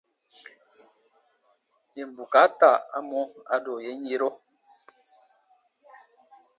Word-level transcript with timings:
Yèn 1.95 2.09
bukaata 2.15 2.69
a 2.97 2.99
mɔ, 3.09 3.19
a 3.53 3.55
do 3.63 3.73
yen 3.85 3.99
yerɔ. 4.09 4.29